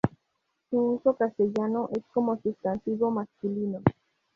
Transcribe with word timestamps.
Su 0.71 0.77
uso 0.95 1.15
castellano 1.15 1.87
es 1.93 2.03
como 2.11 2.35
sustantivo 2.41 3.11
masculino. 3.11 3.83